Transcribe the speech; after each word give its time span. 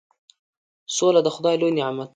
سوله 0.95 1.21
د 1.23 1.27
خدای 1.35 1.55
لوی 1.61 1.71
نعمت 1.77 2.09
دی. 2.09 2.09